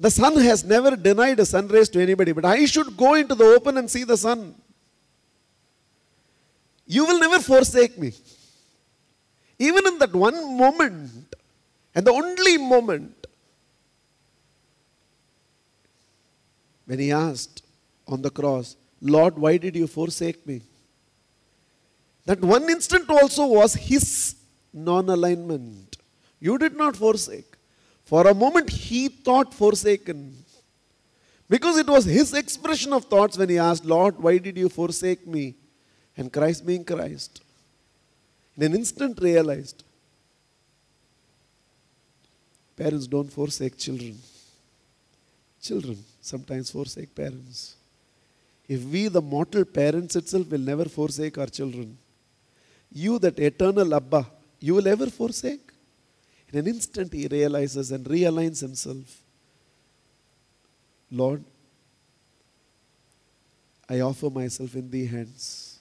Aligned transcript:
The 0.00 0.10
sun 0.10 0.34
has 0.40 0.64
never 0.64 0.96
denied 0.96 1.38
a 1.40 1.44
sun 1.44 1.68
rays 1.68 1.90
to 1.90 2.00
anybody, 2.00 2.32
but 2.32 2.46
I 2.46 2.64
should 2.64 2.96
go 2.96 3.14
into 3.14 3.34
the 3.34 3.44
open 3.44 3.76
and 3.76 3.88
see 3.90 4.04
the 4.04 4.16
sun. 4.16 4.54
You 6.86 7.04
will 7.04 7.20
never 7.20 7.38
forsake 7.38 7.98
me. 7.98 8.14
Even 9.58 9.86
in 9.86 9.98
that 9.98 10.14
one 10.14 10.56
moment, 10.56 11.34
and 11.94 12.06
the 12.06 12.12
only 12.12 12.56
moment, 12.56 13.26
when 16.86 16.98
he 16.98 17.12
asked 17.12 17.62
on 18.08 18.22
the 18.22 18.30
cross, 18.30 18.76
Lord, 19.02 19.38
why 19.38 19.58
did 19.58 19.76
you 19.76 19.86
forsake 19.86 20.46
me? 20.46 20.62
That 22.24 22.40
one 22.40 22.70
instant 22.70 23.10
also 23.10 23.46
was 23.46 23.74
his 23.74 24.36
non 24.72 25.10
alignment. 25.10 25.98
You 26.40 26.56
did 26.56 26.74
not 26.74 26.96
forsake. 26.96 27.49
For 28.10 28.26
a 28.26 28.34
moment, 28.34 28.68
he 28.68 29.06
thought 29.06 29.54
forsaken. 29.54 30.34
Because 31.48 31.76
it 31.76 31.86
was 31.86 32.04
his 32.04 32.34
expression 32.34 32.92
of 32.92 33.04
thoughts 33.04 33.38
when 33.38 33.48
he 33.48 33.56
asked, 33.56 33.84
Lord, 33.84 34.18
why 34.18 34.38
did 34.38 34.56
you 34.56 34.68
forsake 34.68 35.28
me? 35.28 35.54
And 36.16 36.32
Christ 36.32 36.66
being 36.66 36.84
Christ, 36.84 37.40
in 38.56 38.64
an 38.64 38.74
instant 38.74 39.20
realized 39.22 39.84
parents 42.76 43.06
don't 43.06 43.32
forsake 43.32 43.78
children. 43.78 44.18
Children 45.62 45.98
sometimes 46.20 46.68
forsake 46.68 47.14
parents. 47.14 47.76
If 48.66 48.82
we, 48.82 49.06
the 49.06 49.22
mortal 49.22 49.64
parents 49.64 50.16
itself, 50.16 50.50
will 50.50 50.66
never 50.72 50.86
forsake 50.86 51.38
our 51.38 51.46
children, 51.46 51.96
you, 52.92 53.20
that 53.20 53.38
eternal 53.38 53.94
Abba, 53.94 54.26
you 54.58 54.74
will 54.74 54.88
ever 54.88 55.06
forsake? 55.06 55.69
In 56.52 56.58
an 56.58 56.66
instant, 56.66 57.12
he 57.12 57.28
realizes 57.28 57.92
and 57.92 58.04
realigns 58.04 58.60
himself. 58.60 59.22
Lord, 61.10 61.44
I 63.88 64.00
offer 64.00 64.30
myself 64.30 64.74
in 64.74 64.90
thee 64.90 65.06
hands. 65.06 65.78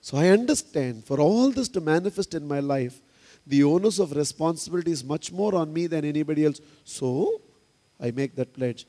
So 0.00 0.16
I 0.16 0.28
understand 0.28 1.04
for 1.04 1.20
all 1.20 1.50
this 1.50 1.68
to 1.70 1.80
manifest 1.80 2.34
in 2.34 2.46
my 2.46 2.60
life, 2.60 3.00
the 3.46 3.64
onus 3.64 3.98
of 3.98 4.12
responsibility 4.12 4.90
is 4.90 5.04
much 5.04 5.32
more 5.32 5.54
on 5.54 5.72
me 5.72 5.86
than 5.86 6.04
anybody 6.04 6.44
else. 6.44 6.60
So 6.84 7.40
I 8.00 8.10
make 8.10 8.34
that 8.36 8.52
pledge. 8.52 8.86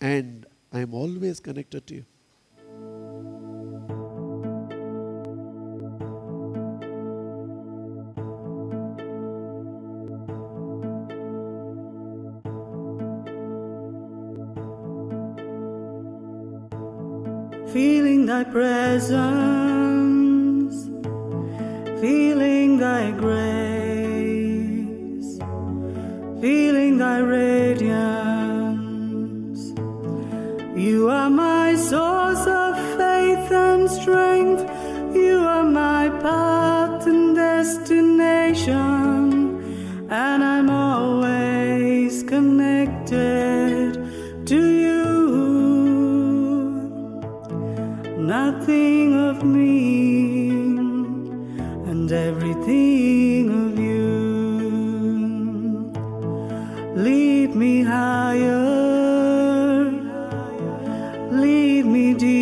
And 0.00 0.46
I 0.72 0.80
am 0.80 0.94
always 0.94 1.40
connected 1.40 1.86
to 1.88 1.94
you. 1.96 2.04
Feeling 17.72 18.26
thy 18.26 18.42
presence, 18.42 19.14
feeling 22.00 22.78
thy 22.78 23.12
grace, 23.12 23.38
feeling 26.40 26.98
thy 26.98 27.18
radiance. 27.18 28.10
You 30.76 31.10
are 31.10 31.30
my 31.30 31.76
source 31.76 32.44
of 32.46 32.76
faith 32.98 33.52
and 33.52 33.88
strength, 33.88 34.62
you 35.14 35.38
are 35.38 35.62
my 35.62 36.08
path 36.20 37.06
and 37.06 37.36
destination, 37.36 38.82
and 40.10 40.42
I'm 40.42 40.68
always 40.70 42.24
connected 42.24 43.49
nothing 48.30 49.12
of 49.28 49.42
me 49.42 50.50
and 51.90 52.12
everything 52.12 53.50
of 53.62 53.72
you. 53.76 54.08
Lead 56.94 57.56
me 57.56 57.82
higher, 57.82 58.60
lead 61.42 61.84
me 61.86 62.14
deeper, 62.14 62.39